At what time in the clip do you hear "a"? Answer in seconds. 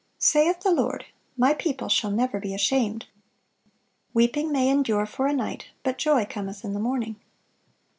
5.27-5.33